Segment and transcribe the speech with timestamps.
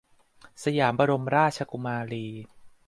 [0.63, 2.25] สยามบรมราชกุมารี